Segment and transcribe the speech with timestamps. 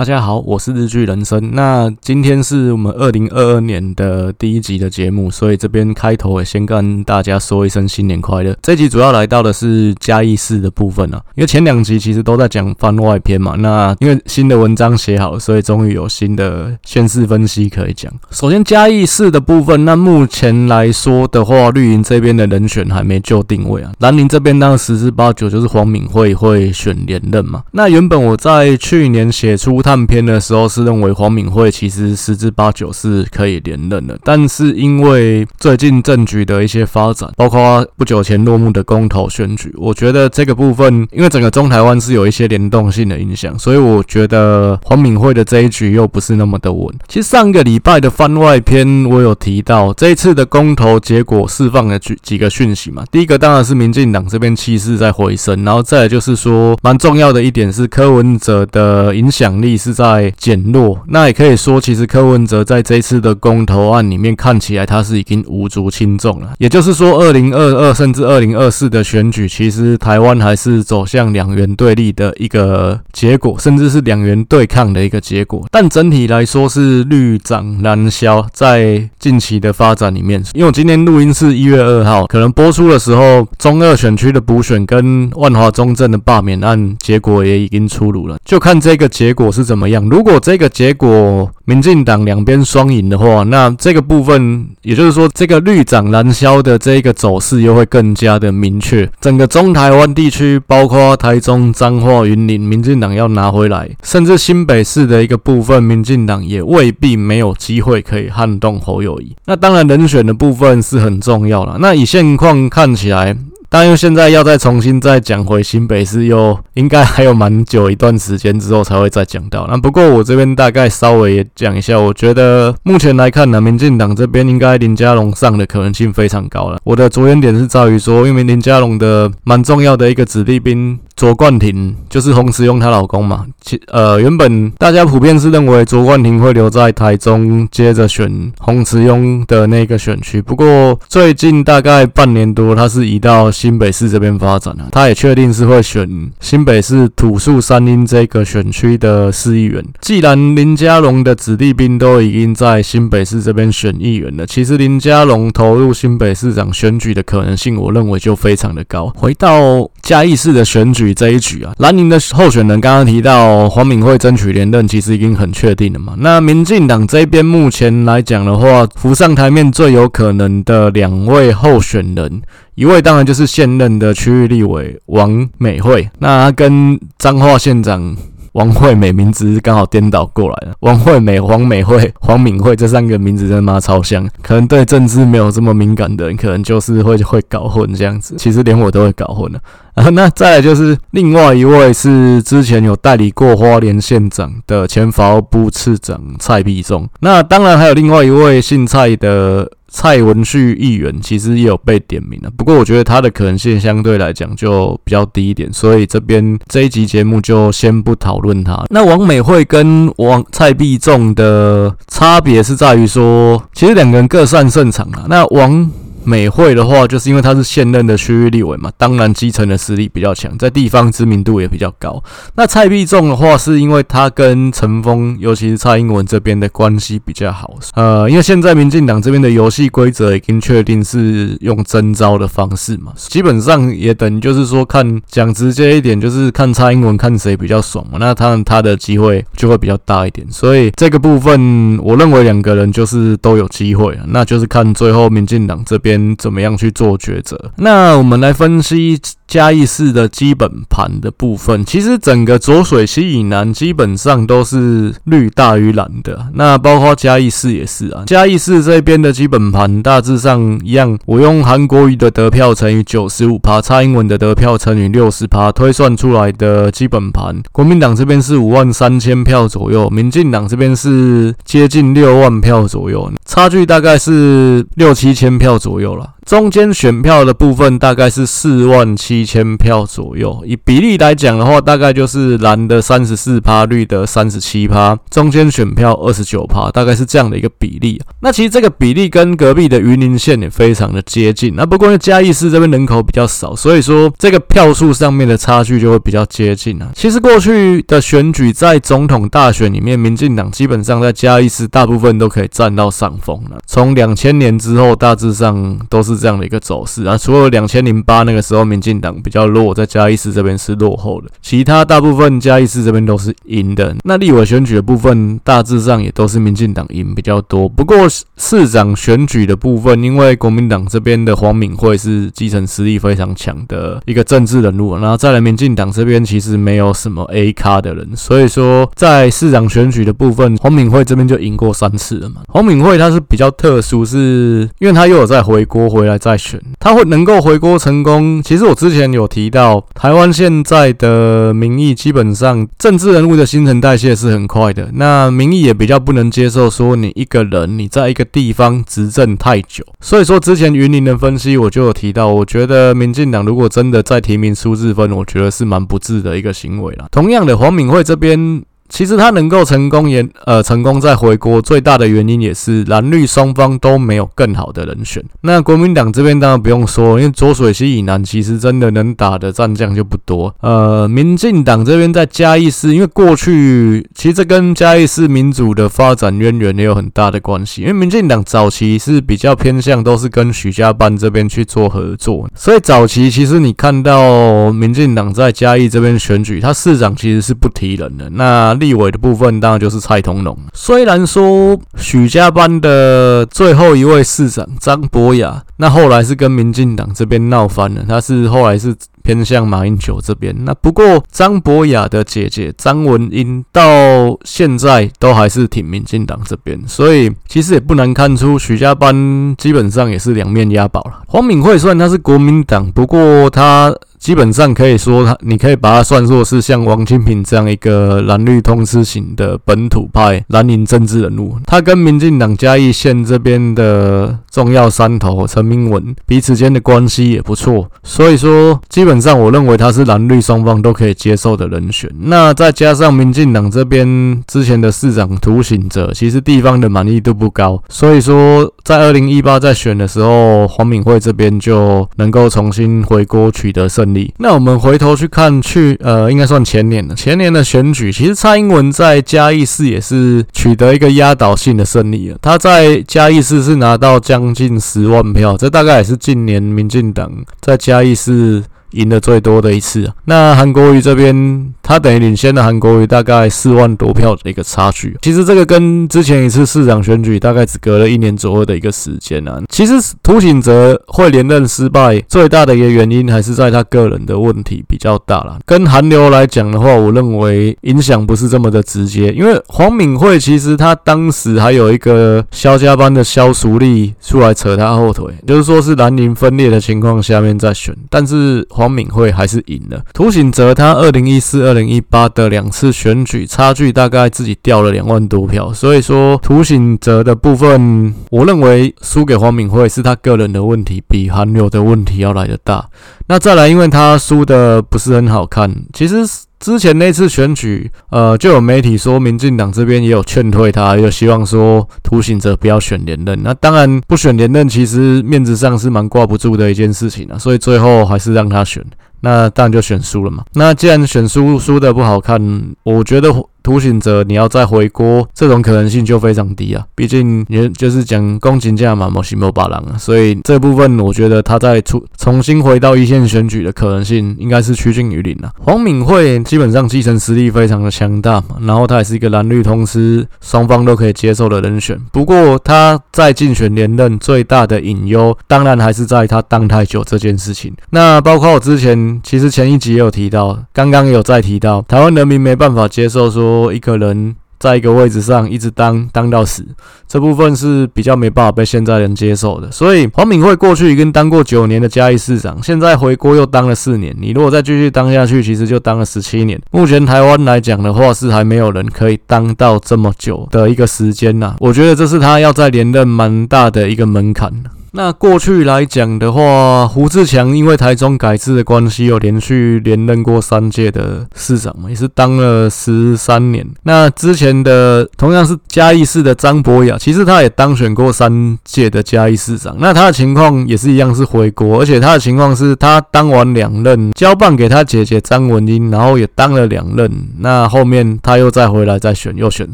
[0.00, 1.50] 大家好，我是日剧人生。
[1.52, 8.56] 那今天是我们二零二二年的第一集的节目，所以这边开头也先跟大家说一声新年快乐。
[8.62, 13.56] 这集主要来到的是嘉义市的部分啊，因为前两集其实都在讲番外篇嘛。
[13.58, 18.10] 那因为新的文章写好，所以终于有新的县市分析可以讲。
[18.30, 23.92] 首先嘉义市的部分，那目前来说的话，绿营这边的人选还没就定位啊。
[23.98, 27.62] 蓝营这边当然十之八九就是黄敏惠会选连任嘛。
[27.72, 46.88] 那原本我在去年写出他探篇的时候是认为黄敏惠其实十之八九是可以连任的，但是因为最近政局的一些发展，包括不久前落幕的公投选举，我觉得这个部分因为整个中台湾是有一些联动性的影响，所以我觉得黄敏惠的这一局又不是那么的稳。
[47.08, 59.79] 其实上个礼拜的番外篇我有提到，这一次的公投结果释放了几几个讯息嘛，第一个当然是民进党这边气势在回升，然后再就是说蛮重要的一点是柯文哲的影响力。
[59.80, 66.52] 是在减弱，那也可以说，其实柯文哲在这次的公投案里面看起来他是已经无足轻重了。
[66.58, 75.66] 也就是说，二零二二甚至二零二四的选举，其实台湾还是走向两元对立的一个结果，甚至是两元对抗的一个结果。
[75.70, 89.59] 但整体来说是绿涨蓝消，在近期的发展里面，因为我今天录音是一月二号，可能播出的时候，中二选区的补选跟万华中正的罢免案结果也已经出炉了，就看这个结果是。
[89.60, 90.02] 是怎么样？
[90.08, 99.08] 如果这个结果民进党两边双赢的话，那这个部分，也就是说，这个绿涨蓝消的这个走势又会更加的明确。
[99.20, 109.36] 整个中台湾地区，包括台中、彰化、云林，民进党要拿回来，甚至新北市的一个部分，民进党也未必没有机会可以撼动侯友谊。
[109.44, 111.76] 那当然，人选的部分是很重要了。
[111.78, 113.36] 那以现况看起来。
[113.70, 119.66] 但又现在要再重新再讲回新北市，又应该还有蛮久一段时间之后才会再讲到。
[119.70, 126.78] 那不过我这边大概稍微也讲一下，我觉得目前来看呢，民进党这边应该林佳龙上的可能性非常高了。
[126.82, 130.98] 我的着眼点是在于说，因为林佳龙的蛮重要的一个子弟兵。
[131.20, 140.40] 卓冠廷就是洪慈庸她老公嘛，其呃原本大家普遍是认为卓冠廷会留在台中，接着选洪慈庸的那个选区。
[140.40, 144.88] 不过最近大概半年多，他是移到新北市这边发展了。
[144.92, 146.08] 他也确定是会选
[146.40, 149.84] 新北市土树山林这个选区的市议员。
[150.00, 159.12] 既然林佳龙的子弟兵都已经在新北市这边选议员了，其实林佳龙投入新北市长选举的可能性，我认为就非常的高。
[159.14, 161.09] 回到嘉义市的选举。
[161.14, 166.14] 这一局啊，蓝营的候选人刚刚提到黄敏惠争取连任，其实已经很确定了嘛。
[166.18, 172.42] 那民进党这边目前来讲的话，浮上台面最有可能的两位候选人，
[172.74, 178.16] 一位当然就是现任的区域立委王美惠，那他跟彰化县长。
[178.52, 188.34] 王惠美名字刚好颠倒过来了，王惠美、黄美惠、黄敏惠这三个名字真的妈超像，可能对政治没有这么敏感的人，可能就是会会搞混这样子。
[188.38, 189.60] 其实连我都会搞混了。
[189.94, 199.70] 啊， 那再来就是另外一位是之前有代理过花莲县长的前法务部次长蔡必忠，那当然还有另外一位姓蔡的。
[199.90, 208.84] 蔡文旭议员其实也有被点名了，不过我觉得他的可能性相对来讲就比较低一点，所以这边这一集节目就先不讨论他。
[208.90, 215.26] 那王美惠跟王蔡必仲的差别是在于说，其实两个人各擅胜场啊。
[215.28, 215.90] 那王。
[216.24, 222.22] 美惠的话，就是因为他是现任的区域立委嘛，当然基层的实力比较强，在地方知名度也比较高。
[222.54, 227.74] 那蔡必仲的话，是因为他跟陈峰，尤其是蔡英文这边的关系比较好。
[227.94, 240.46] 呃，因为现在民进党这边的游戏规则已经确定是用征召的方式嘛，基本上也等于就是说，看讲直接一点，就是看蔡英文看谁比较爽嘛，那他他的机会就会比较大一点。
[240.50, 246.19] 所以这个部分，我认为两个人就是都有机会，那就是看最后民进党这边。
[246.36, 247.70] 怎么样去做抉择？
[247.76, 251.84] 那我们来分析嘉义市的基本盘的部分。
[251.84, 256.46] 其实整个浊水溪以南基本上都是绿大于蓝的。
[256.54, 258.22] 那包括嘉义市也是啊。
[258.26, 261.18] 嘉义市这边的基本盘大致上一样。
[261.26, 267.60] 我用韩国瑜的得票乘以九十五趴，蔡英文的得票乘以六十趴，推算出来的基本盘。
[267.72, 275.99] 国民党这边是五万三千票左右，民进党这边是接近六万票左右，差距大概是六七千票左右。
[276.00, 276.30] 左右了。
[276.46, 288.20] 中间选票的部分大概是四万七千票左右，以比例来讲的话，大概就是蓝的三十四趴，绿的三十七趴，中间选票二十九趴，大概是这样的一个比例。
[288.40, 291.74] 那其实这个比例跟隔壁的云林县也非常的接近。
[291.76, 297.10] 那不过因为嘉义市这边人口比较少，所以说这个票数上面的差距就会比较接近啊。
[297.14, 303.78] 其实过去的选举在总统大选里面，民进党基本上在嘉义市大部分都可以占到上风了。
[303.86, 307.36] 从两千年之后，大致上都是这样的一个走势啊。
[307.36, 314.14] 除了两千零八那个时候，民进党比较弱，在嘉义市这边是落后的，其他大部分嘉义市这边都是赢的。
[314.24, 317.88] 那立委选举的部分，大致上也都是民进党赢比较多。
[317.88, 332.62] 不过市长选举的部分，因为国民党这边的黄敏惠是基层实力非常强的一个政治人物，然后再来民进党这边其实没有什么 A 咖的人，所以说在市长选举的部分，黄敏惠这边就赢过三次了嘛。
[332.68, 338.62] 黄敏惠他是比较特殊，是因为他又有在回回国回来再选，他会能够回国成功。
[338.62, 357.26] 其实我之前有提到，台湾现在的民意基本上政治人物的新陈代谢是很快的，那民意也比较不能接受说你一个人你在一个地方执政太久，所以说之前云林的分析我就有提到，我觉得民进党如果真的再提名苏治芬，我觉得是蛮不智的一个行为啦。
[357.30, 358.82] 同样的，黄敏惠这边。
[359.10, 365.44] 其实他能够成功也呃成功再回国，最大的原因也是蓝绿双方都没有更好的人选。
[365.62, 370.74] 那国民党这边当然不用说，因为浊水溪以南其实真的能打的战将就不多。
[370.80, 378.02] 呃，民进党这边在嘉义市，因为过去其实这跟嘉义市民主的发展渊源也有很大的关系。
[378.02, 388.48] 因为民进党早期是比较偏向都是跟许家班这边去做合作，所以早期其实你看到民进党在嘉义这边选举，他市长其实是不提人的。
[388.50, 390.76] 那立委的部分当然就是蔡同农。
[390.92, 400.76] 虽然说许家班的最后一位市长张博雅，那后来是跟民进党这边闹翻了，他是后来是偏向马英九这边。
[400.84, 411.40] 那不过张博雅的姐姐张文英到现在都还是挺民进党这边，所以其实也不难看出许家班基本上也是两面押宝了。
[411.46, 414.14] 黄敏惠虽然他是国民党，不过他。
[414.40, 421.76] 基本上可以说，他你可以把它算作是像王金平这样一个蓝绿通吃型的本土派蓝营政治人物。
[421.86, 432.30] 他跟民进党嘉义县这边的重要山头陈明文彼此间的关系也不错，所以说基本上我认为他是蓝绿双方都可以接受的人选。
[432.38, 444.29] 那再加上民进党这边之前的市长涂醒哲，其实地方的满意度不高，所以说在二零一八在选的时候，黄敏惠这边就能够重新回锅取得胜。
[444.58, 447.34] 那我们回头去看去，呃，应该算前年了。
[447.34, 452.58] 前年的选举，其实蔡英文在嘉义市也是取得一个压倒性的胜利了。
[452.60, 457.50] 他在嘉义市是拿到将近十万票，这大概也是近年民进党
[457.80, 458.82] 在嘉义市。
[459.12, 465.38] 赢的最多的一次啊，那韩国瑜这边，他等于领先的韩国瑜大概四万多票的一个差距。
[465.42, 469.80] 其实这个跟之前一次市长选举大概只隔了一年左右的一个时间啊。
[469.88, 475.78] 其实涂醒哲会连任失败，最大的一个原因还是在他个人的问题比较大啦。
[475.86, 488.84] 跟韩流来讲的话，我认为影响不是这么的直接，因为黄敏惠其实他当时还有一个萧家班的萧淑丽出来扯他后腿，就是说是蓝营分裂的情况下面在选，但是。
[488.90, 503.08] 黄敏惠还是赢了，涂醒哲他二零一四、二零零一八的两次选举差距大概自己掉了两万多票，所以说涂醒哲的部分，我认为输给黄敏惠是他个人的问题，比韩流的问题要来得大。
[503.46, 506.36] 那再来，因为他输的不是很好看，其实。
[506.80, 513.62] 之前那次选举，呃，就有媒体说，民进党这边也有劝退他，也有希望说涂醒哲不要选连任。
[513.62, 519.04] 那当然不选连任，其实面子上是蛮挂不住的一件事情啊，所以最后还是让他选。
[519.40, 520.64] 那当然就选输了嘛。
[520.74, 522.60] 那既然选输输的不好看，
[523.02, 523.50] 我觉得。
[523.82, 527.04] 涂醒哲，你要再回锅，这种可能性就非常低啊。
[527.14, 535.72] 毕竟也就是讲公斤价嘛，莫西莫巴郎啊，所以这部分我觉得他再出重新回到一线选举的可能性应该是趋近于零啊。
[535.80, 542.18] 黄敏惠基本上继承实力非常的强大嘛，然后他也是一个蓝绿通吃，双方都可以接受的人选。
[542.30, 547.92] 不过他在竞选连任最大的隐忧，当然还是在他当太久这件事情。
[548.10, 553.69] 那包括我之前其实前一集也有提到，刚刚也有再提到，台湾人民没办法接受说。
[553.70, 556.84] 说一个人在一个位置上一直当当到死，
[557.28, 559.92] 这部分是比较没办法被现在人接受的。
[559.92, 564.34] 所以黄敏惠过去已经当过九年的嘉义市长，现在回锅又当了四年。
[564.40, 566.80] 你如果再继续当下去，其实就当了十七年。
[566.90, 571.76] 目前台湾来讲的话，是还没有人可以当到这么久的一个时间呐。
[571.78, 574.72] 我觉得这是他要再连任蛮大的一个门槛。
[575.12, 583.86] 那过去来讲的话，胡志强因为台中改制的关系，有连续连任过三届的市长嘛，也是当了十三年。
[584.04, 589.96] 那之前的同样是嘉义市的张博雅，其实他也当选过三届的嘉义市长。
[589.98, 597.30] 那他的情况也是一样，是回国，而且他的情况是他当完两任，交棒给他姐姐张文英，然后也当了两任。
[597.58, 599.88] 那后面他又再回来再选，又选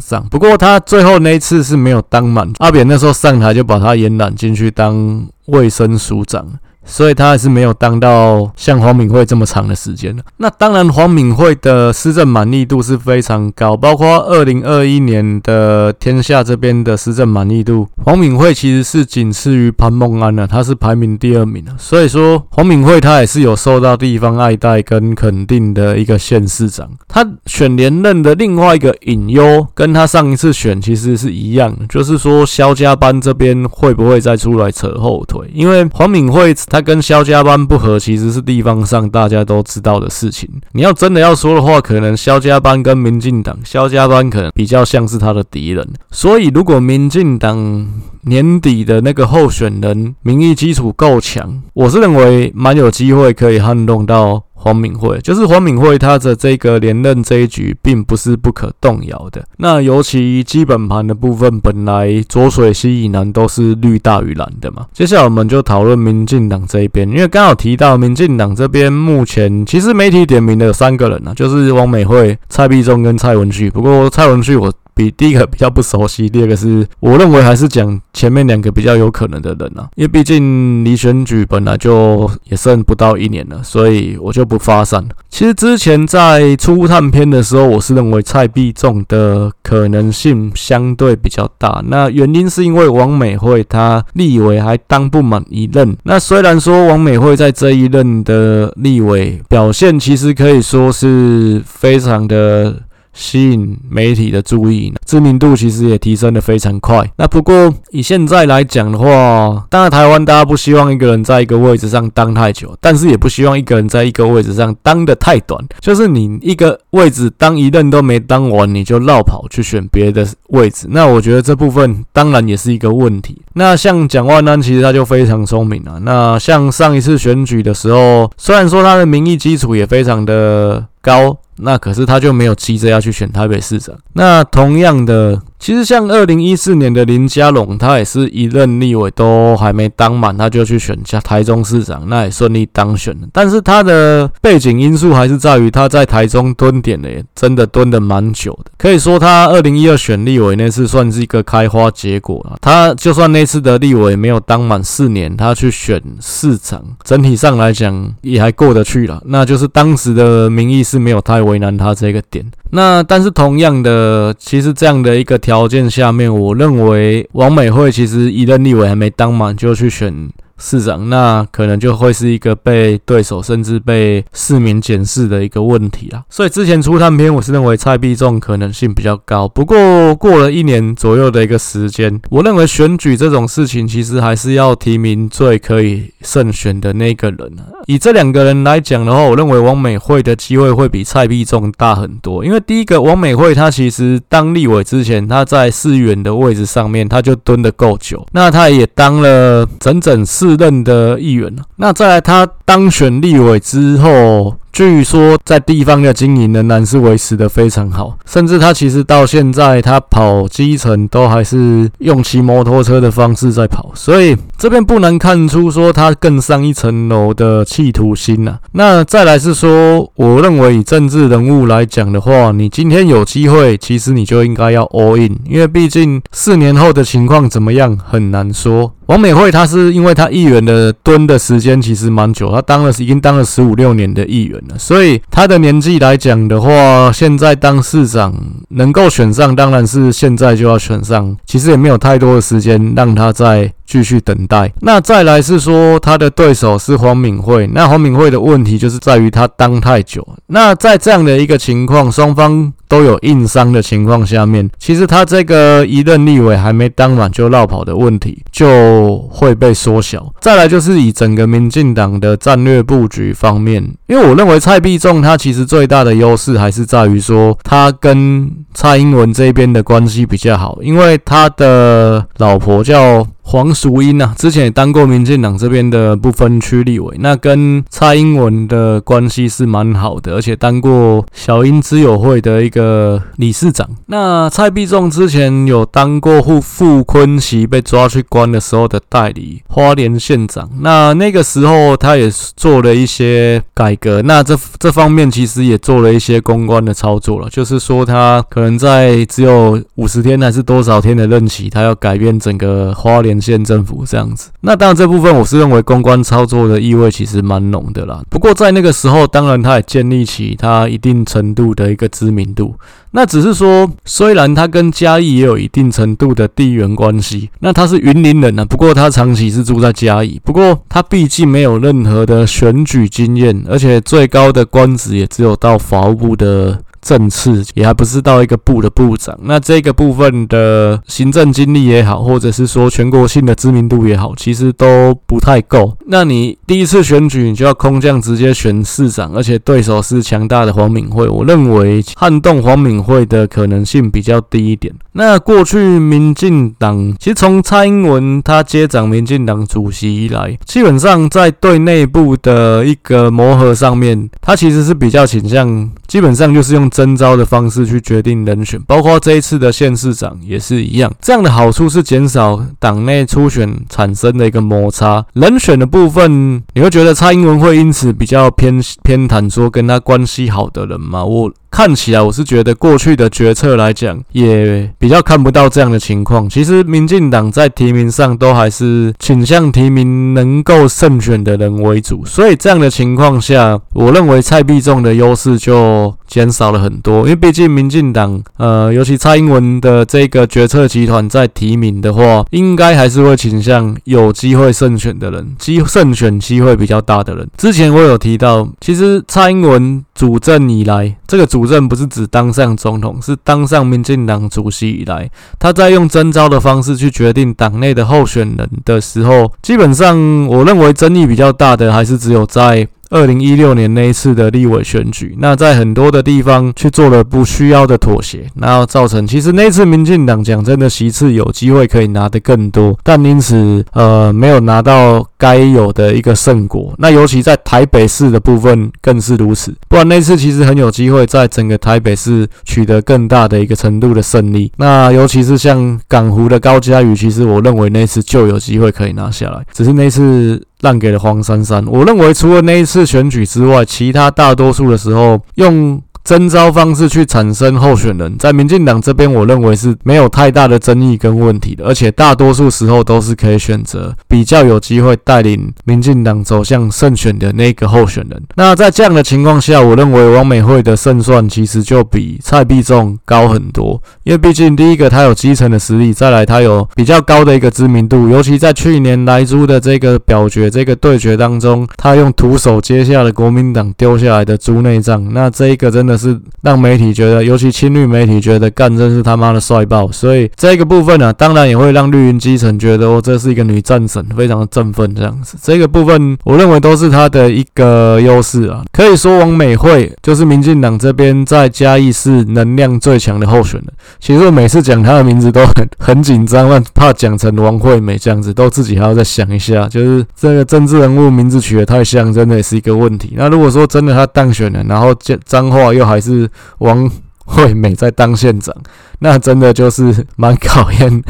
[0.00, 0.26] 上。
[0.30, 5.05] 不过他最后那一次是没有当满，阿扁那时候上台就把他延揽进去当
[5.46, 6.58] 卫生署长。
[6.86, 10.22] 所以他还是没有当到像黄敏惠这么长的时间的。
[10.36, 21.72] 那当然，黄敏惠的施政满意度是非常高，包括二零二一年的天下这边的施政满意度，黄敏惠其实是仅次于潘孟安的，他是排名第二名的。
[21.76, 26.88] 所以说，黄敏惠他也是有受到地方爱戴跟肯定的一个县市长。
[27.08, 35.50] 他选连任的另外一个隐忧，跟他上一次选其实是一样，就是说萧家班这边会不会再出来扯后腿？
[35.52, 36.54] 因为黄敏惠。
[36.76, 40.46] 他跟萧家班不和，其实是地方上大家都知道的事情。
[40.72, 45.88] 你要真的要说的话，可能萧家班跟民进党，萧家班可能比较像是他的敌人。
[46.10, 47.88] 所以，如果民进党
[48.26, 54.42] 年底的那个候选人民意基础够强，我是认为蛮有机会可以撼动到。
[54.58, 59.44] 黄敏惠就是黄敏惠，他的这个连任这一局并不是不可动摇的。
[59.58, 64.86] 那尤其基本盘的部分，本来浊水溪以南都是绿大于蓝的嘛。
[64.92, 73.70] 接下来我们就讨论民进党这一边，因为刚好提到民进党这边目前其实媒体点名的有三个人啊，就是王美惠、蔡壁忠跟蔡文旭。
[73.70, 74.72] 不过蔡文旭我。
[74.96, 85.10] 比第一个比较不熟悉，第二个是我认为还是讲前面两个比较有可能的人啊，因为毕竟离选举本来就也剩不到一年了，所以我就不发散了。
[85.28, 102.85] 其实之前在初探篇的时候，我是认为蔡壁中的可能性相对比较大，那原因是因为王美惠她立委还当不满一任，那虽然说王美惠在这一任的立委表现其实可以说是非常的。
[103.16, 107.10] 吸引媒体的注意，知名度其实也提升得非常快。
[107.16, 115.58] 那不过以现在来讲的话，当然台湾大家不希望一个人在一个位置上当太久，但是也不希望一个人在一个位置上当得太短。
[115.80, 120.86] 就是你一个位置当一任都没当完，你就落跑去选别的位置。
[120.90, 123.40] 那我觉得这部分当然也是一个问题。
[123.54, 125.98] 那像蒋万安，其实他就非常聪明啊。
[126.02, 131.38] 那像上一次选举的时候，虽然说他的民意基础也非常的高。
[131.58, 133.96] 那可是他就没有急着要去选台北市长。
[134.12, 135.40] 那同样的。
[135.58, 143.26] 其实像二零一四年的林佳龙，他也是一任立委都还没当满，他就去选下台中市长，那也顺利当选了。
[143.32, 148.70] 但是他的背景因素还是在于他在台中蹲点的，真的蹲得蛮久的。
[148.78, 152.58] 可以说他二零一二选立委那次算是一个开花结果了。
[152.60, 159.22] 他就算那次的立委没有当满四年，他去选市长，整体上来讲也还过得去了。
[159.26, 162.44] 那就是当时的民意是没有太为难他这个点。
[162.76, 170.12] 那但是同样的，其实这样的一个条件下面，我认为王美惠其实一任立委还没当满就去选。
[170.58, 176.24] 市长，那可能就会是一个被对手甚至被市民检视的一个问题啦。
[176.30, 179.46] 所以之前初探篇，我是认为蔡壁忠可能性比较高。
[179.46, 187.84] 不过过了一年左右的一个时间，我认为选举这种事情，其实还是要提名最可以胜选的那个人啊。
[187.86, 192.42] 以这两个人来讲的话，我认为王美惠的机会会比蔡壁忠大很多。
[192.42, 198.26] 因为第一个，王美惠她其实当立委之前，她在市议员的位置上面，她就蹲得够久。
[198.32, 200.45] 那她也当了整整四。
[200.46, 204.54] 自任的议员，那再来他当选立委之后。
[204.76, 218.58] 据说在地方的经营仍然是维持的非常好，甚至他其实到现在他跑基层都还是用骑摩托车的方式在跑，所以这边不难看出说他更上一层楼的企图心呐。
[218.72, 228.92] 那再来是说，我认为以政治人物来讲的话，你今天有机会，其实你就应该要 all in，因为毕竟四年后的情况怎么样很难说。
[229.06, 234.62] 王美惠她是因为她议员的蹲的时间其实蛮久，她当了已经当了十五六年的议员。
[234.78, 238.34] 所以他的年纪来讲的话，现在当市长
[238.68, 241.36] 能够选上，当然是现在就要选上。
[241.46, 244.72] 其实也没有太多的时间让他在继续等待。
[244.80, 250.26] 那再来是说他的对手是黄敏慧，那黄敏慧的问题就是在于他当太久。
[250.48, 252.72] 那在这样的一个情况，双方。
[252.88, 260.32] 都有硬伤的情况下面，其实他这个一任立委还没当满就落跑的问题就会被缩小。
[260.40, 273.26] 再来就是以整个民进党的战略布局方面，因为我认为蔡壁忠他其实最大的优势还是在于说他跟蔡英文这边的关系比较好，因为他的老婆叫。
[273.48, 283.88] 黄淑英啊，之前也当过民进党这边的不分区立委，那跟蔡英文的关系是蛮好的，而且当过小英之友会的一个理事长。
[284.06, 304.50] 那蔡必仲之前有当过傅傅崐萁被抓去关的时候的代理花莲县长，那那个时候他也做了一些改革，那这 这方面其实也做了一些公关的操作了，就是说他可能在只有五十天还是多少天的任期，他要改变整个花莲县政府这样子。
[304.60, 308.22] 那当然这部分我是认为公关操作的意味其实蛮浓的啦。
[308.28, 312.74] 不过在那个时候，当然他也建立起他一定程度的一个知名度。
[313.12, 320.38] 那只是说，虽然他跟嘉义也有一定程度的地缘关系，那他是云林人呢、啊，不过他长期是住在嘉义。
[320.44, 326.78] 不过他毕竟没有任何的选举经验，而且最高的官职也只有到法务部的。
[327.06, 335.96] 政次也还不是到一个部的部长，那这个部分的行政经历也好，或者是说全国性的知名度也好，其实都不太够。
[336.06, 344.92] 那你第一次选举，你就要空降直接选市长，而且对手是强大的黄敏惠，我认为撼动黄敏惠的可能性比较低一点。
[345.12, 356.86] 那过去民进党其实从蔡英文他接掌民进党主席以来，基本上在对内部的一个磨合上面，他其实是比较倾向，基本上就是用。
[356.96, 361.12] 征召的方式去决定人选，包括这一次的县市长也是一样。
[361.20, 365.22] 这样的好处是减少党内初选产生的一个摩擦。
[365.34, 371.22] 人选的部分，你会觉得蔡英文会因此比较偏偏袒说跟他关系好的人吗？
[371.22, 371.52] 我。
[371.76, 376.48] 看起来我是觉得过去的决策来讲，也比较看不到这样的情况。
[376.48, 387.20] 其实民进党在提名上都还是倾向提名能够胜选的人为主，所以这样的情况下，我认为蔡必中的优势就减少了很多。
[387.20, 397.48] 因为毕竟民进党，呃，尤其蔡英文的这个决策集团在提名的话，应该还是会倾向有机会胜选的人，机胜选机会比较大的人。
[397.56, 412.88] 之前我有提到，其实蔡英文主政以来，这个主政不是指当上总统，是当上民进党主席以来，他在用征召的方式去决定党内的候选人的时候，基本上我认为争议比较大的还是只有在。
[413.10, 426.94] 二零一六年那一次的立委选举，那在很多的地方去做了不需要的妥协，然后造成其实那次民进党讲真的席次有机会可以拿得更多，但因此呃没有拿到该有的一个胜果。
[426.98, 434.72] 那尤其在台北市的部分更是如此，不然那次其实很有机会在整个台北市取得更大的一个程度的胜利。
[434.76, 440.60] 那尤其是像港湖的高嘉瑜，其实我认为那次就有机会可以拿下来，只是那次。
[440.80, 441.84] 让给了黄珊珊。
[441.86, 446.00] 我认为除了那一次选举之外，其他大多数的时候用。
[446.26, 458.42] 征召方式去产生候选人，在民进党这边，我认为是没有太大的争议跟问题的，而且大多数时候都是可以选择比较有机会带领民进党走向胜选的那个候选人。
[458.56, 476.15] 那在这样的情况下，我认为王美惠的胜算其实就比蔡必仲高很多，因为毕竟第一个他有基层的实力，再来他有比较高的一个知名度，尤其在去年莱猪的这个表决这个对决当中，他用徒手接下了国民党丢下来的猪内脏，那这一个真的。
[476.16, 485.56] 是让媒体觉得，尤其亲绿媒体觉得干真是他妈的帅爆，所以这个部分呢、啊，当然也会让绿营基层觉得哦，这是一个女战神，非常的振奋这样子。
[485.62, 488.82] 这个部分我认为都是他的一个优势啊。
[488.92, 493.86] 可以说王美惠就是民进党这边在嘉义市能量最强的候选人。
[494.20, 503.34] 其实我每次讲他的名字都很很紧张，怕讲成王惠美这样子，都自己还要再想一下，就是这个政治人物名字取得太像，真的也是一个问题。
[503.36, 507.10] 那如果说真的他当选了，然后这脏话又还是王
[507.44, 508.74] 惠美在当县长，
[509.18, 511.22] 那真的就是蛮考验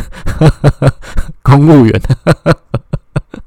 [1.43, 2.03] 公务员。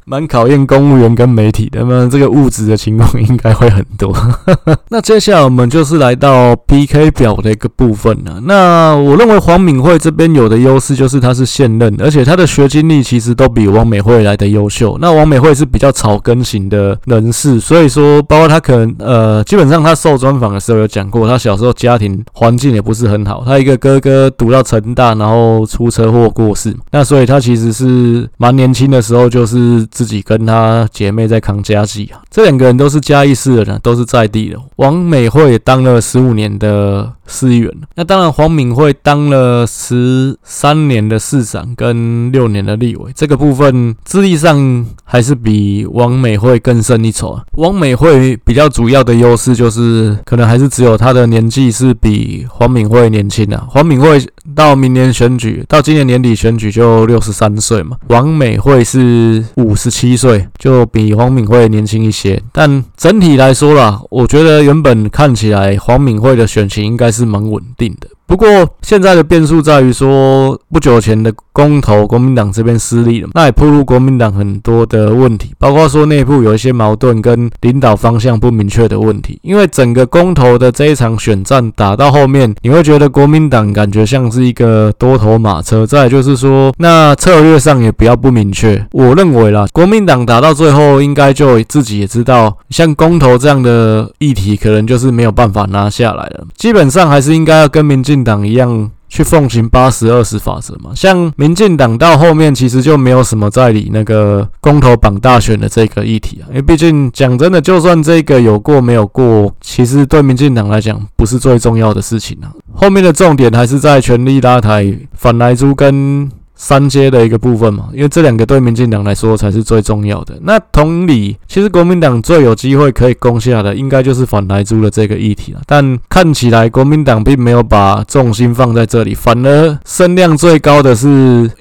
[0.10, 4.12] 蛮考验公务员跟媒体的，那么这个物质的情况应该会很多。
[4.90, 8.42] 那接下来我们就是来到 PK 表的一个部分了。
[8.42, 14.98] 那我认为黄敏惠这边有的优势就是她是现任，而且她的学经历其实都比王美惠来的优秀。
[15.00, 26.76] 那王美惠是比较草根型的人士，所以说包括她可能呃，基本上她受专访的时候有讲过，她小时候家庭环境也不是很好，她一个哥哥读到成大，然后出车祸过世。
[26.90, 29.88] 那所以她其实是蛮年轻的时候就是。
[30.00, 32.22] 自己跟他姐妹在扛家计啊。
[32.30, 34.58] 这两个人都是嘉义市的人，都是在地的。
[34.78, 47.44] 王美惠当了十五年的市议员，那当然黄敏惠当了十三年的市长跟六年的立委，这个部分资历上还是比王美惠更胜一筹啊。
[47.56, 53.68] 王美惠比较主要的优势就是，可能还是只有她的年纪是比黄敏惠年轻啊。
[53.70, 62.42] 黄敏惠到明年选举，到今年年底选举就六十三岁嘛，王美惠是五十七岁，就比黄敏惠年轻一些。
[62.52, 68.08] 但整体来说啦，我觉得原本看起来黄敏惠的选情应该是蛮稳定的。
[68.30, 68.48] 不过
[68.84, 79.40] 现在的变数在于说，不久前的公投，国民党这边失利了，那也暴露国民党很多的问题，包括说内部有一些矛盾跟领导方向不明确的问题。
[79.42, 85.84] 因为整个公投的这一场选战打到后面，你会觉得国民党感觉像是一个多头马车。
[85.84, 88.86] 再就是说，那策略上也比较不明确。
[88.92, 96.46] 我认为啦，国民党打到最后，应该就自己也知道，像公投这样的议题，可能就是没有办法拿下来了。
[96.56, 98.19] 基本上还是应该要跟民进。
[98.24, 116.30] 党一样去奉行八十二十法则嘛，像民进党到后面其实就没有什么在理那个公投榜大选的这个议题啊，因为毕竟讲真的，就算这个有过没有过，其实对民进党来讲不是最重要的事情啊，后面的重点还是在权力拉抬反莱猪跟。
[116.62, 120.38] 三阶的一个部分嘛，因为这两个对民进党来说才是最重要的。
[120.42, 125.62] 那同理，其实国民党最有机会可以攻下的，应该就是反莱猪的这个议题了。
[125.66, 131.08] 但看起来国民党并没有把重心放在这里，反而声量最高的是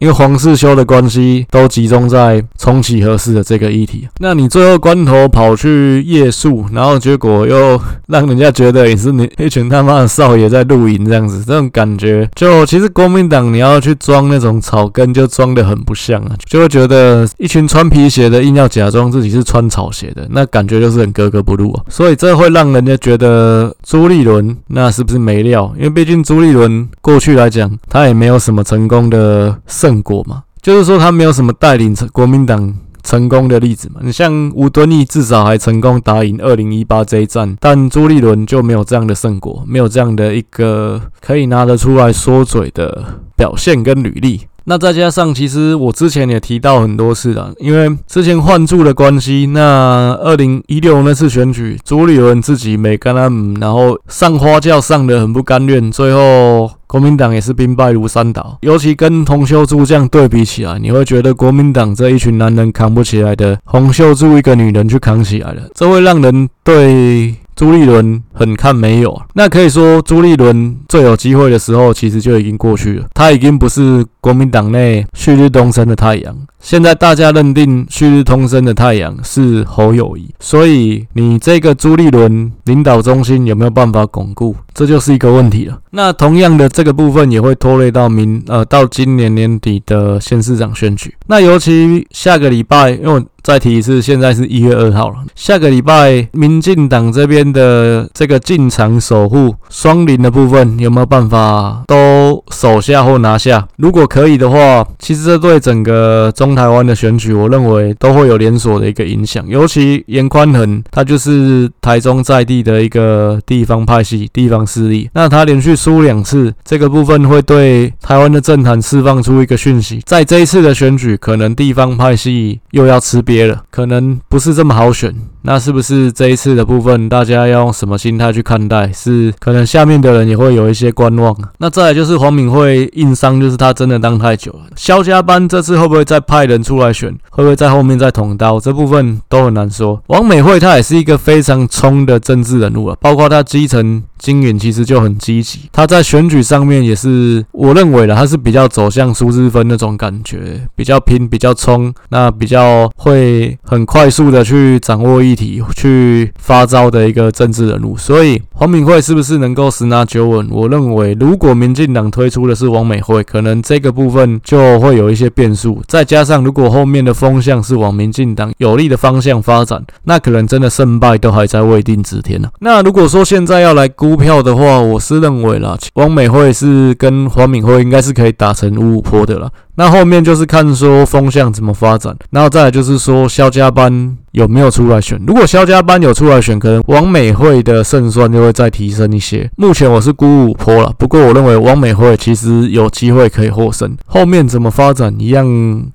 [0.00, 4.08] 因为黄世修的关系，都集中在重启合适的这个议题。
[4.18, 14.87] 那你最后关头跑去夜宿，然后结果又让人家觉得也是你一群他妈的少爷在露营这样子，这种感觉就其实国民党你要去装那种草。
[14.88, 21.84] 跟就装得很不像啊，就会觉得一群穿皮鞋的硬要假装自己是穿草鞋的，那感觉就是很格格不入啊。
[21.88, 25.72] 所以这会让人家觉得朱立伦那是不是没料？
[25.76, 34.00] 因为毕竟朱立伦过去来讲，他也没有什么成功的胜果嘛，就是说他没有什么带领国民党成功的例子嘛。
[34.02, 44.42] 你像吴敦义至少还成功打赢二零一八这一战，但朱立伦就没有这样的胜果，没有这样的一个可以拿得出来说嘴的表现跟履历。
[44.68, 58.58] 那再加上，其实我之前也提到很多次了，因为之前换柱的关系，那二零一六那次选举，朱立伦自己没跟他们，然后上花轿上得很不甘愿，最后国民党也是兵败如山倒。
[58.60, 67.34] 尤其跟洪秀柱这样对比起来，你会觉得国民党这一群男人扛不起来的，洪秀柱一个女人去扛起来了，这会让人对。
[67.58, 73.06] 朱立伦很看没有，那可以说朱立伦最有机会的时候，其实就已经过去了。
[73.12, 76.36] 他已经不是国民党内旭日东升的太阳。
[76.60, 85.78] 现在大家认定旭日东升的太阳是侯友谊，所以你这个朱立伦领导中心有没有办法巩固，这就是一个问题了。
[85.90, 91.14] 那同样的这个部分也会拖累到明呃到今年年底的县市长选举。
[91.26, 95.16] 那尤其下个礼拜，因为我再提一次，现在是一月二号了。
[95.34, 103.66] 下个礼拜，民进党这边的这个进场守护双林的部分，有没有办法都守下或拿下？
[103.76, 109.46] 如果可以的话，其实这对整个中台湾的选举，我认为都会有连锁的一个影响。
[109.48, 115.08] 尤其颜宽恒，他就是台中在地的一个地方派系、地方势力。
[115.14, 123.62] 那他连续输两次，这个部分会对台湾的政坛释放出一个讯息，在这一次的选举，可能地方派系又要吃瘪了。
[123.70, 128.90] 可能不是这么好选，那是不是这一次的部分，大家要用什么心态去看待？
[128.92, 131.34] 是可能下面的人也会有一些观望。
[131.58, 134.60] 那再来就是黄敏惠硬伤，就是他真的当太久了。
[134.76, 137.12] 萧家班这次会不会再派派人出来选？
[137.30, 138.60] 会不会在后面再捅刀？
[138.60, 140.00] 这部分都很难说。
[140.06, 145.60] 王美惠她也是一个非常冲的政治人物啊，包括她基层经营其实就很积极。
[145.72, 153.56] 他在选举上面也是，我认为的他是比较走向苏治芬那种感觉，比较拼，比较冲，那比较会。
[153.62, 160.48] 很快速的去掌握议题，去发招的一个政治人物，所以黄敏惠是不是能够十拿九稳？
[160.50, 165.82] 我认为，如果民进党推出的是王美惠，可能这个部分就会有一些变数。
[165.86, 172.48] 再加上如果后面的风向是往民进党有利的方向发展，那可能真的胜败都还在未定之天呢。
[172.60, 179.50] 那如果说现在要来估估票的话，我是认为啦，王美惠是跟黄敏惠应该是可以打成五五坡的啦。
[179.74, 185.20] 那后面就是看说风向怎么发展，然后再来就是说萧家班有没有出来选。
[185.26, 189.50] 如果萧家班有出来选，可能王美惠的胜算就会再提升一些。
[189.58, 193.94] 目前我是估五坡了，不过我认为王美惠其实有机会可以获胜。
[194.06, 195.46] 后面怎么发展一样，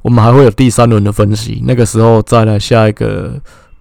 [0.04, 3.34] 我们还会有第三轮的分析，那个时候再来下一个。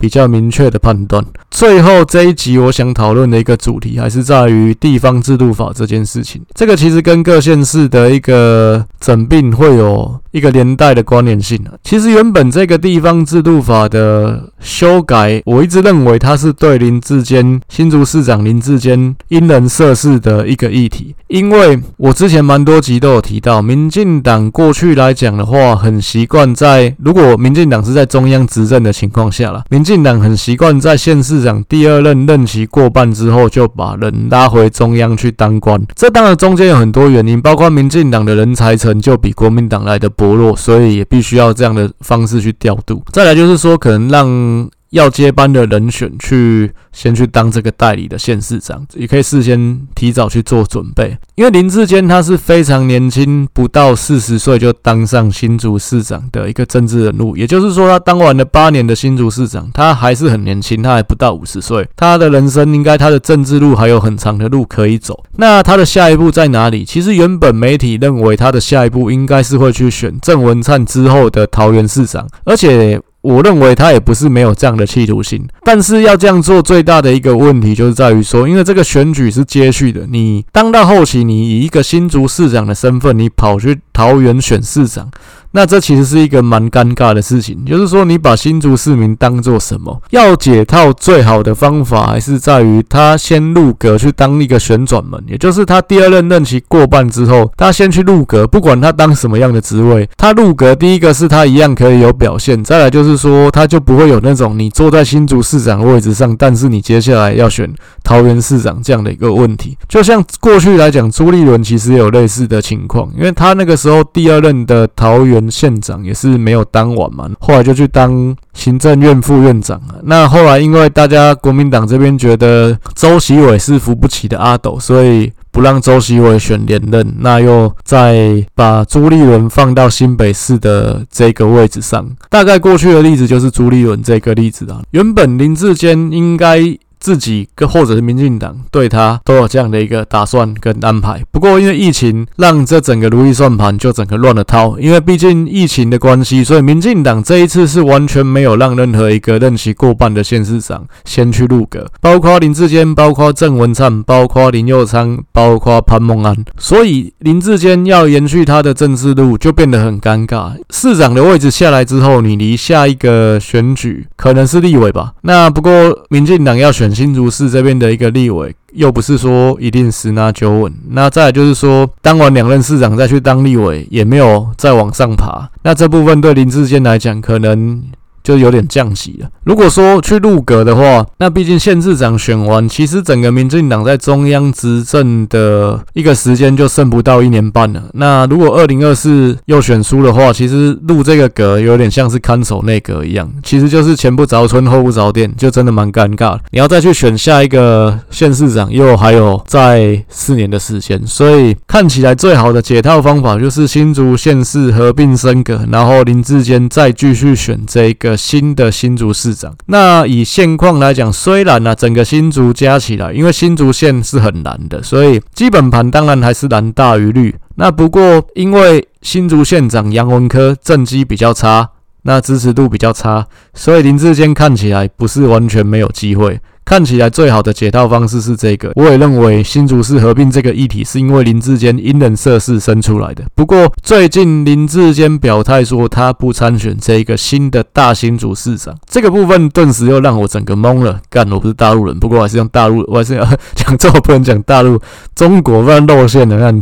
[0.02, 1.24] 比较明确的判断。
[1.48, 6.42] 最后这一集我想讨论的一个主题，还是在于地方制度法这件事情。
[6.56, 11.72] 这个其实跟各县市的一个整并会有一个连带的关联性啊。
[11.84, 35.80] 其实原本这个地方制度法的修改，我一直认为它是对林志坚新竹市长林志坚因人设事的一个议题，因为我之前蛮多集都有提到，民进党过去来讲的话，很习惯在如果民进党是在中央执政的情况下了，民进党很习惯在县市长第二任任期过半之后，就把人拉回中央去当官。
[35.94, 43.02] 这当然中间有很多原因，包括民进党的人才成就比国民党来的薄弱，所以也必须要这样的方式去调度。
[43.12, 44.70] 再来就是说，可能让。
[44.92, 51.16] 要接班的人选去先去当这个代理的县市长，也可以事先提早去做准备。
[51.34, 65.24] 因为林志坚他是非常年轻，不到四十岁就当上新竹市长的一个政治人物，也就是说他当完了八年的新竹市长，他还是很年轻，他还不到五十岁，他的人生应该他的政治路还有很长的路可以走。
[65.36, 66.84] 那他的下一步在哪里？
[66.84, 73.00] 其实原本媒体认为他的下一步应该是会去选郑文灿之后的桃园市长，而且。
[73.22, 85.08] 我认为他也不是没有这样的企图心，但是要这样做最大的一个问题就是在于说，因为这个选举是接续的，你当到后期，你以一个新竹市长的身份，你跑去桃园选市长。
[85.52, 90.00] 那这其实是一个蛮尴尬的事情，就是说你把新竹市民当做什么？
[90.10, 107.70] 要解套最好的方法还是在于他先入阁去当一个旋转门，也就是他第二任任期过半之后，他先去入阁，不管他当什么样的职位，他入阁第一个是他一样可以有表现，再来就是说他就不会有那种你坐在新竹市长的位置上，但是你接下来要选
[108.02, 109.76] 桃园市长这样的一个问题。
[109.86, 115.41] 就像过去来讲，朱立伦其实也有类似的情况，因为他那个时候第二任的桃园。
[115.50, 120.00] 县长也是没有当完嘛，后来就去当行政院副院长了。
[120.02, 132.06] 那后来因为大家国民党这边觉得周习伟是扶不起的阿斗，所以不让周习伟选连任，那又再把朱立伦放到新北市的这个位置上。
[132.28, 134.82] 大概过去的例子就是朱立伦这个例子啊。
[134.90, 136.58] 原本林志坚应该。
[137.02, 144.78] 自己跟或者是民进党对他都有这样的一个打算跟安排，不过因为疫情让这整个如意算盘就整个乱了套。
[144.78, 156.36] 因为毕竟疫情的关系，所以民进党这一次是完全没有让任何一个任期过半的县市长先去入阁，包括林志坚，包括郑文灿，包括林佑昌，包括潘孟安。
[156.56, 160.52] 所以林志坚要延续他的政治路就变得很尴尬。
[160.70, 165.14] 市长的位置下来之后，你离下一个选举可能是立委吧？
[165.22, 165.72] 那不过
[166.08, 166.91] 民进党要选。
[166.94, 170.72] 新竹市这边的一个立委，又不是说一定十拿九稳。
[170.90, 175.50] 那再就是说，当完两任市长再去当立委，也没有再往上爬。
[175.62, 177.82] 那这部分对林志坚来讲，可能。
[178.22, 179.28] 就有点降级了。
[179.44, 187.82] 如果说去入阁的话，那毕竟县市长选完，其实整个民进党在中央执政的一个时间就剩不到一年半了。
[187.94, 196.38] 那如果二零二四又选输的话，其实入这个阁有点像是看守内阁一样，其实就是前不着村后不着店，就真的蛮尴尬。
[196.50, 208.11] 你要再去选下一个县市长，又还有在四年的时间，所以看起来最好的解套方法就是新竹县市合并升格，然后林志坚再继续选这个。
[208.16, 217.34] 新的新竹市长，那以现况来讲，虽然呢、啊，整个新竹加起来，因为新竹县是很难的，所以基本盘当然还是蓝大于绿。
[217.56, 221.68] 那不过因为新竹县长杨文科政绩比较差，
[222.02, 226.40] 那支持度比较差，所以林志坚看起来不是完全没有机会。
[226.72, 233.22] 看起来最好的解套方式是这个，我也认为新竹市合并这个议题是因为林志坚因人设事生出来的。
[233.34, 240.98] 不过最近林志坚表态说他不参选这一个新的大新竹市长，这个部分顿时又让我整个懵了。
[241.10, 244.80] 干，我不是大陆人，不过还是用大陆，我还是要讲这，我不能讲大陆，
[245.14, 246.38] 中国不然露馅了。
[246.38, 246.58] 看，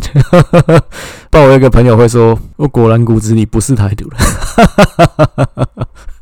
[1.30, 4.16] 不然我有个朋友会说，我果然骨子里不是台独了。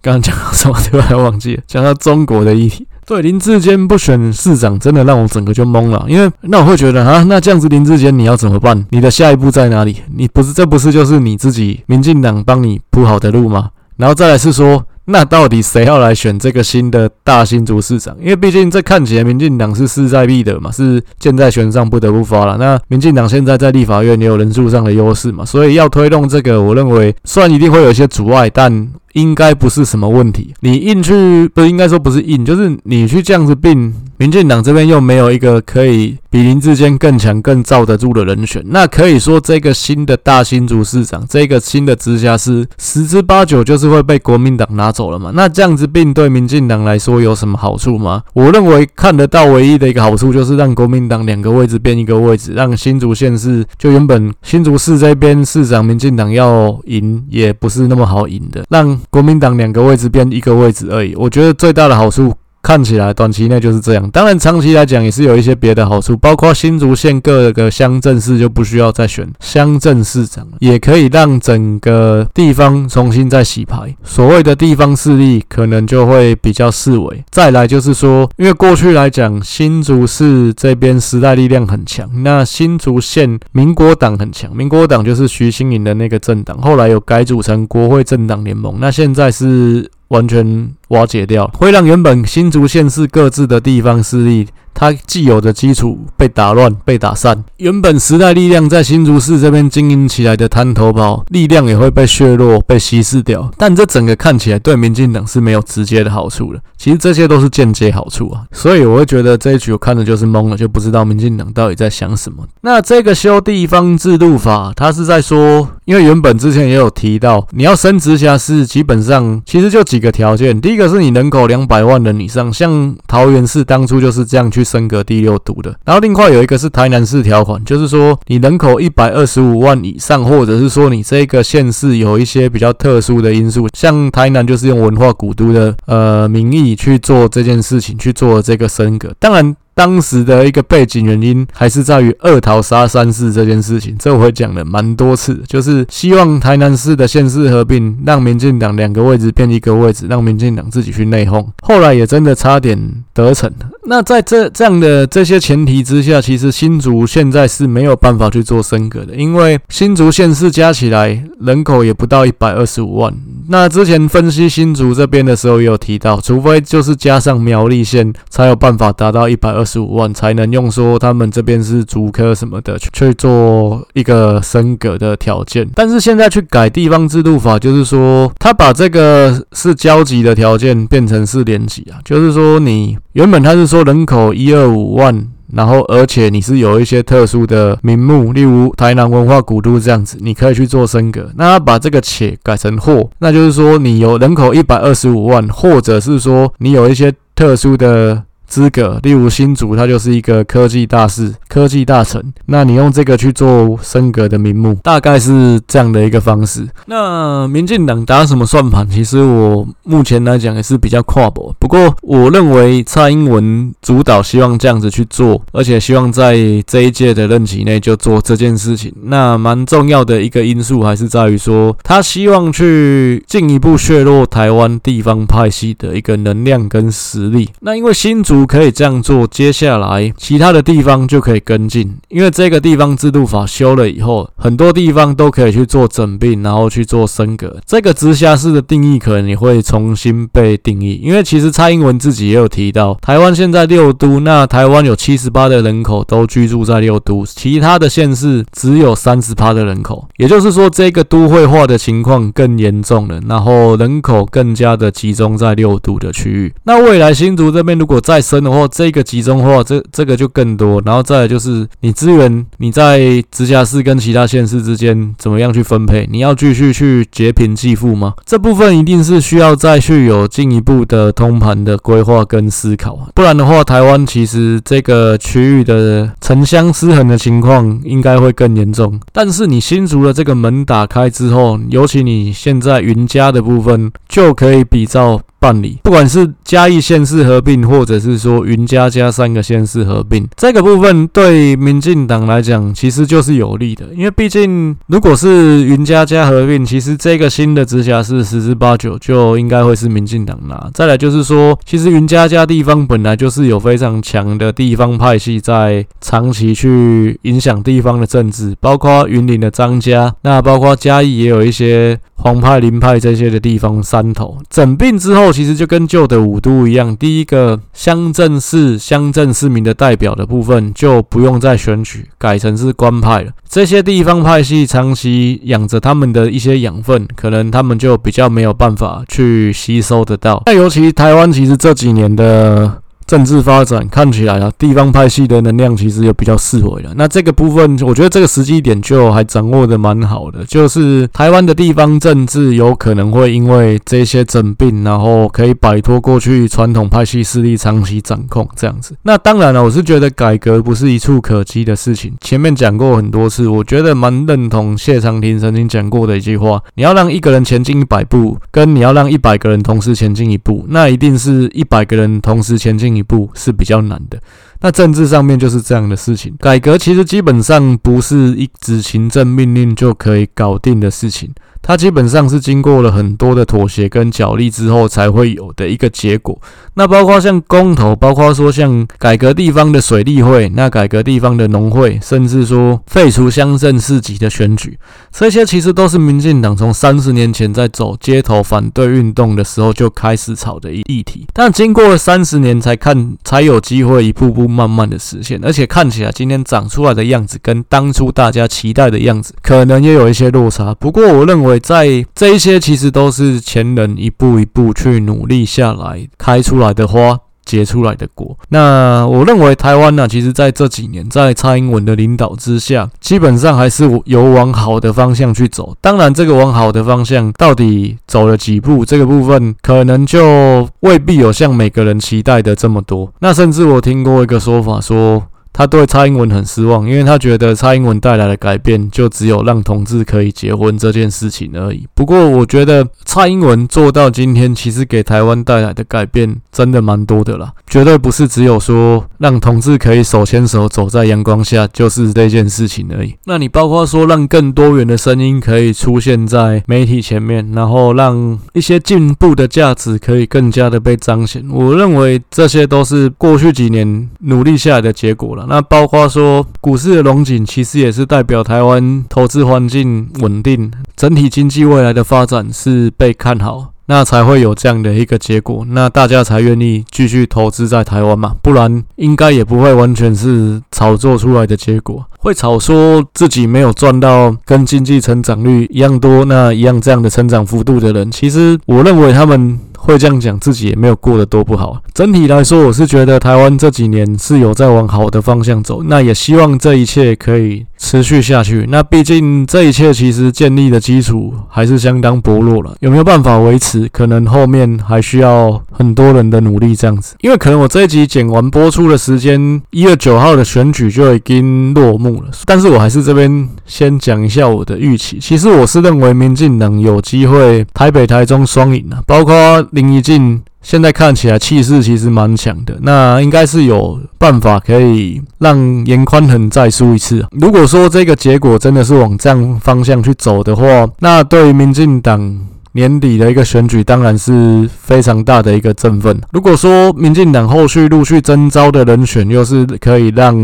[0.02, 0.78] 刚刚讲到什么？
[0.90, 2.86] 突然忘记了，讲到中国的议题。
[3.08, 6.04] 对，林志坚不选市长，真的让我整个就懵了。
[6.06, 8.84] 因为那我会觉得啊，那这样子林志坚你要怎么办？
[8.90, 9.96] 你的下一步在哪里？
[10.14, 13.70] 你不是这不是就是你自己民进党帮你铺好的路吗？
[13.96, 18.16] 然后再来是说，那到底谁要来选这个新的大新竹市长？
[18.20, 22.56] 因为毕竟这看起来民进党是势在必得嘛，是箭在弦上不得不发了。
[22.58, 28.88] 那民进党现在在立法院也有人数上的优势嘛，所以要推动这个，我认为虽然一定会有一些阻碍，但。
[29.14, 30.54] 应该不是什么问题。
[30.60, 45.30] 你硬去，不是应该说不是硬，就是你去这样子并，民进党这边又没有一个可以比林志坚更强、更罩得住的人选，那可以说这个新的大新竹市长，这个新的直辖市，十之八九就是会被国民党拿走了嘛。
[45.34, 48.22] 那这样子并对民进党来说有什么好处吗？
[48.34, 58.98] 我认为看得到唯一的一个好处就是让国民党两个位置变一个位置，让新竹县市就原本新竹市这边市长民进党要赢也不是那么好赢的，让。
[59.10, 62.32] 国民党两个位置变一个位置而已，我觉得最大的好处。
[62.62, 77.24] 看起来短期内就是这样，当然长期来讲也是有一些别的好处，包括新竹县各个乡镇市就不需要再选乡镇市长，也可以让整个地方重新再洗牌，所谓的地方势力可能就会比较式微。
[77.30, 89.90] 再来就是说，因为过去来讲新竹市这边时代力量很强，那新竹县民国党很强，民国党就是徐新颖的那个政党，后来有改组成国会政党联盟，那现在是。
[90.08, 103.50] 完全瓦解掉，会让原本新竹县市各自的地方势力，它既有的基础被打乱、被打散，原本时代力量在新竹市这边经营起来的滩头堡力量也会被削弱、被稀释掉。
[103.58, 108.44] 但这整个看起来对民进党是没有直接的好处的，其实这些都是间接好处啊。
[108.52, 112.46] 所以我会觉得这一局我看的就是懵了，就不知道民进党到底在想什么。
[112.60, 124.67] 那这个修地方制度法，它是在说，因为原本之前也有提到，你要升直辖市，基本上其实就几个条件，第一个是你人口两百万人以上，像桃园市当初就是这样去。
[124.68, 139.56] 升格第六都的，然后另外有一个是台南市条款，就是说你人口一百二十五万以上，或者是说你这个县市有一些比较特殊的因素，像台南就是用文化古都的呃名义去做这件事情，去做这个升格，当然。
[139.78, 151.46] 当时的一个背景原因还是在于二桃杀三士这件事情，这我讲了蛮多次，就是希望台南市的县市合并，让民进党两个位置变一个位置，让民进党自己去内讧。
[151.62, 152.76] 后来也真的差点
[153.14, 153.48] 得逞。
[153.84, 163.14] 那在这这样的这些前提之下，其实新竹现在是没有办法去做升格的，因为新竹县市加起来人口也不到一百二十五万。
[163.50, 175.68] 那之前分析新竹这边的时候也有提到，除非就是加上苗栗县，才有办法达到一百二十五万，才能用说他们这边是竹科什么的去去做一个升格的条件。
[175.74, 185.28] 但是现在去改地方制度法，就是说他把这个是交集的条件变成是联集啊，就是说你原本他是说人口一二五万。
[185.50, 191.30] 然后，而且你是有一些特殊的名目，例如台南文化古都这样子，你可以去做升格。
[191.36, 198.24] 那他把这个且改成或，那就是说你有人口一百二十五万，或者是说你有一些特殊的。
[198.48, 202.22] 资格，例如新竹，它就是一个科技大市、科技大城。
[202.46, 206.66] 那你用这个去做升格的名目，大概是这样的一个方式。
[206.86, 208.88] 那民进党打什么算盘？
[208.88, 211.54] 其实我目前来讲也是比较跨博。
[211.58, 218.90] 不过我认为蔡英文主导希望这样子去做，而且希望在这一届的任期内就做这件事情。
[219.02, 227.50] 那蛮重要的一个因素还是在于说，他希望去进一步削弱台湾地方派系的一个能量跟实力。
[227.60, 228.37] 那因为新竹。
[228.46, 237.56] 可以这样做，接下来其他的地方就可以跟进，因为这个地方制度法修了以后，很多地方都可以去做整并，然后去做升格。
[237.66, 256.52] 这个直辖市的定义可能也会重新被定义，因为其实蔡英文自己也有提到，台湾现在六都，那台湾有七十八的人口都居住在六都，其他的县市只有三十趴的人口，也就是说这个都会化的情况更严重了，然后人口更加的集中在六都的区域。
[256.64, 260.82] 那未来新竹这边如果再深的话，这个集中化，这这个就更多。
[260.84, 266.06] 然后再来就是你资源，你在直辖市跟其他县市之间怎么样去分配？
[266.10, 268.12] 你要继续去劫贫济富吗？
[268.26, 273.08] 这部分一定是需要再去有进一步的通盘的规划跟思考。
[273.14, 279.00] 不然的话，台湾其实这个区域的城乡失衡的情况应该会更严重。
[279.12, 285.20] 但是你新竹的这个门打开之后，尤其你现在云嘉的部分，就可以比照。
[285.40, 300.68] 办理，不管是嘉义县市合并，或者是说云嘉嘉三个县市合并，这个部分对民进党来讲其实就是有利的，因为毕竟如果是云嘉嘉合并，其实这个新的直辖市十之八九就应该会是民进党拿。
[300.74, 311.98] 再来就是说，其实云嘉嘉地方本来就是有非常强的地方派系在长期去影响地方的政治，包括云林的张家，那包括嘉义也有一些。
[312.20, 314.36] 黄派、林派这些的地方山头。
[314.50, 323.32] 整并之后，其实就跟旧的五都一样，第一个乡镇市、乡镇市民的代表的部分就不用再选举，改成是官派了。
[323.48, 330.42] 这些地方派系长期养着他们的一些养分，可能他们就比较没有办法去吸收得到。
[330.46, 332.82] 那尤其台湾，其实这几年的。
[333.08, 336.92] 政治发展看起来啊，地方派系的能量其实也比较式微了。
[336.94, 348.94] 那这个部分，我觉得这个时机点就还掌握的蛮好的，就是台湾的地方政治有可能会因为这些整并，然后可以摆脱过去传统派系势力长期掌控这样子。
[349.02, 352.12] 那当然了，我是觉得改革不是一蹴可及的事情。
[352.20, 364.20] 前面讲过很多次，我觉得蛮认同谢长廷曾经讲过的一句话：你要让一个人前进一百步，跟你要让一百个人同时前进一步，那一定是一百个人同时前进一步是比较难的。
[364.60, 371.32] 那政治上面就是这样的事情，改革其实基本上不是一纸行政命令就可以搞定的事情。
[371.68, 376.40] 它基本上是经过了很多的妥协跟角力之后才会有的一个结果。
[376.72, 384.78] 那包括像公投，包括说像改革地方的水利会，那改革地方的农会，甚至说废除乡镇市级的选举，
[385.12, 391.26] 这些其实都是民进党从三十年前在走街头反对运动的时候就开始炒的一议题。
[391.34, 400.74] 但经过了三十年才看才有机会一步步慢慢的实现，而且看起来今天长出来的样子跟当初大家期待的样子可能也有一些落差。
[400.76, 401.57] 不过我认为。
[401.58, 408.36] 在这一些其实都是前人一步一步去努力下来开出来的花，结出来的果。
[408.50, 415.74] 那我认为台湾呢，其实在这几年在蔡英文的领导之下，基本上还是有往好的方向去走。
[415.80, 423.12] 当然，这个往好的方向到底走了几步，这个部分可能就未必有像每个人期待的这么多。
[423.20, 425.22] 那甚至我听过一个说法说。
[425.58, 431.84] 他对蔡英文很失望，因为他觉得蔡英文带来的改变就只有让同志可以结婚这件事情而已。
[431.94, 443.16] 不过，我觉得蔡英文做到今天，其实给台湾带来的改变真的蛮多的啦，绝对不是只有说让同志可以手牵手走在阳光下就是这件事情而已。
[443.24, 455.47] 那你包括说让更多元的声音可以出现在媒体前面，然后让一些进步的价值可以更加的被彰显，我认为这些都是过去几年努力下来的结果了。
[455.48, 472.04] 那包括说股市的龙井，其实也是代表台湾投资环境稳定，整体经济未来的发展是被看好，那才会有这样的一个结果，那大家才愿意继续投资在台湾嘛，不然应该也不会完全是炒作出来的结果。
[472.18, 479.58] 会炒说自己没有赚到跟经济成长率一样多，那一样这样的成长幅度的人，其实我认为他们。
[479.80, 481.80] 会这样讲，自己也没有过得多不好。
[481.94, 488.66] 整体来说，我是觉得台湾这几年是有在往好的方向走，那也希望这一切可以持续下去。
[488.68, 493.88] 那毕竟这一切其实建立的基础还是相当薄弱了，有没有办法维持？
[493.92, 497.14] 可能后面还需要很多人的努力这样子。
[497.20, 502.28] 因为可能我这一集剪完播出的时间，一月九号的选举就已经落幕了。
[502.44, 505.18] 但是我还是这边先讲一下我的预期。
[505.20, 509.38] 其实我是认为民进党有机会台北、台中双赢的，包括。
[509.70, 515.56] 林怡静现在看起来气势其实蛮强的，那应该是有办法可以让
[515.86, 517.24] 颜宽恒再输一次。
[517.30, 522.38] 如果说这个结果真的是往这样方向去走的话，那对于民进党
[522.72, 526.20] 年底的一个选举当然是非常大的一个振奋。
[526.32, 530.36] 如果说民进党后续陆续征召的人选又是可以让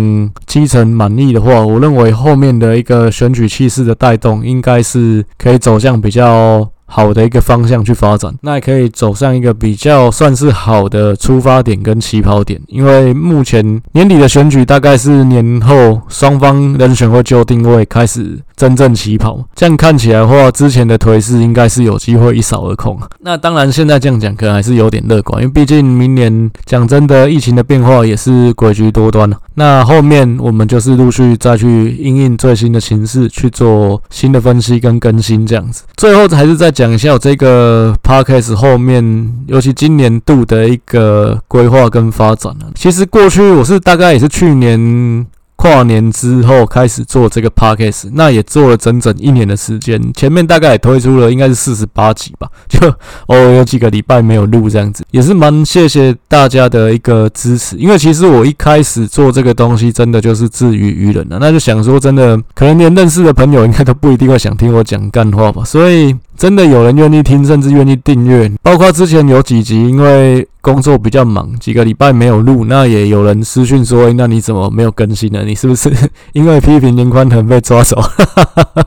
[0.47, 6.67] 基层满意的话，我认为后面的一个选举气势的带动应该是可以走向比较。
[6.87, 12.61] 好的一个方向去发展，那也可以走上一个比较算是好的出发点跟起跑点。
[12.67, 22.99] 因为目前年底的选举大概是年后双方人选会就定位开始真正起跑，这样看起来的话，之前的颓势应该是有机会一扫而空。
[23.21, 29.37] 那当然现在这样讲可能还是有点乐观，因为毕竟明年讲真的，疫情的变化也是诡谲多端了。
[29.57, 35.85] 那后面我们就是陆续再去应应最新的形势去做新的分析跟更新这样子。
[35.97, 36.95] 最后还是再讲。
[36.95, 42.55] 一下我这个 podcast 后面，尤其今年度的一个规划跟发展。
[42.77, 45.27] 其实过去我是大概也是去年。
[45.57, 50.01] 跨年之后开始做这个 podcast，那也做了整整一年的时间。
[50.13, 52.87] 前面大概也推出了应该是四十八集吧， 就
[53.27, 57.77] 哦有几个礼拜没有录这样子，也是蛮谢谢大家的一个支持。
[57.77, 65.65] 因为其实我一开始做这个东西，真的就是自娱娱人的，那就想说真的，可能连认识的朋友应该都不一定会想听我讲干话吧。
[65.65, 68.51] 所以真的有人愿意听，甚至愿意订阅。
[68.63, 75.43] 包括之前有几集，因为工作比较忙，几个礼拜没有录，那也有人私讯说：“那你怎么没有更新呢？
[75.45, 75.91] 你是不是
[76.33, 78.01] 因为批评林宽腾被抓走？”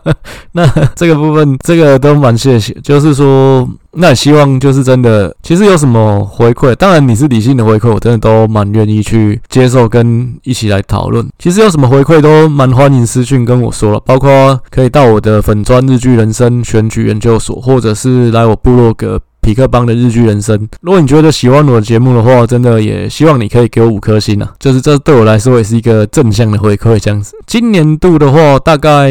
[0.54, 3.68] 那这个部分，这个都蛮谢谢，就是说。
[4.00, 11.28] 那也希望就是真的，其实有什么回馈，当然你是理性的回馈，我真的都蛮愿意去接受跟一起来讨论。
[11.39, 19.20] 其实有什么回馈都蛮欢迎私讯跟我说了，包括可以到我的粉砖日剧人生选举研究所，或者是来我部落格。
[19.48, 24.54] 痞客邦的日剧人生，如果你觉得喜欢我的节目的话，真的也希望你可以给我五颗星啊！
[24.60, 27.34] 就是这对我来说也是一个正向的回馈，这样子。
[27.45, 29.10] 今年度的话，大概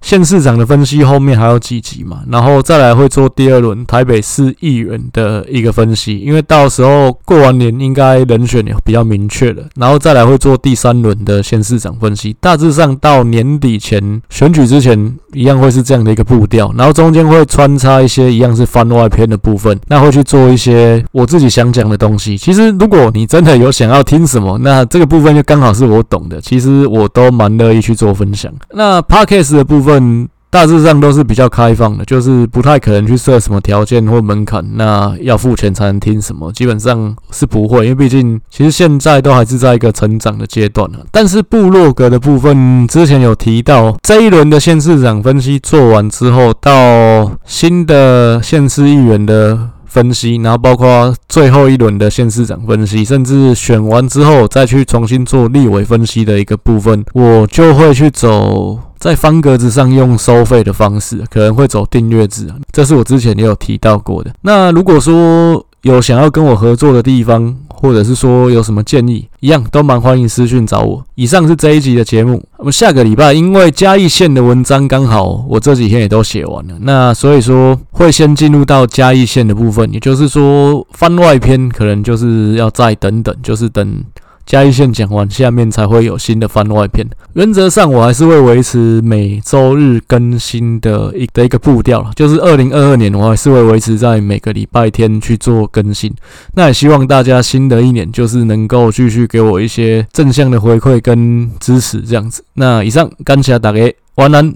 [0.00, 19.71] 县市长的分析后面还有几集嘛，然后再来会做第二轮台北市议员的一个分析，因为到时候过完年应该人选也比较明确了，然后再来会做第三轮的县市长分析，大致上到年底前选举之前一样会是这样的一个步调，然后中间会穿插一些一样是番外篇的部分。
[19.88, 22.36] 那会去做一些我自己想讲的东西。
[22.36, 26.40] 其实，如果你真的有想要听什么，那这个部分就刚好是我懂的。
[26.40, 28.52] 其实我都蛮乐意去做分享。
[28.72, 34.62] 那 Podcast 的部分大致上都是比较开放的，就是不太可能去设什么条件或门槛。
[34.74, 40.86] 那要付钱才能听什么，基本上是不会，因为毕竟其实现在都还是在一个成长的阶段。
[41.10, 49.58] 但是部落格的部分，之前有提到，这一轮的县市长分析做完之后，到新的县市议员的。
[49.92, 64.32] 分析，然后包括最后一轮的县市长分析，甚至选完之后再去重新做立委分析的一个部分，我就会去走在方格子上用收费的方式，可能会走订阅制，这是我之前也有提到过的。
[64.40, 71.04] 那如果说有想要跟我合作的地方，或者是说有什么建议，一样都蛮欢迎私讯找我。
[71.16, 72.40] 以上是这一集的节目。
[72.58, 84.04] 我们下个礼拜，因为嘉义县的文章刚好我这几天也都写完了，那所以说会先进入到嘉义县的部分，也就是说番外篇可能就是要再等等，就是等。
[84.46, 87.06] 嘉义县讲完，下面才会有新的番外篇。
[87.34, 96.12] 原则上，我还是会维持每周日更新的一的一个步调，就是二零二二年，我还是会维持在每个礼拜天去做更新。
[96.54, 102.42] 那也希望大家新的一年就是能够继续给我一些正向的回馈跟支持，这样子。
[102.54, 103.80] 那以上，感谢大家，
[104.16, 104.50] 晚安。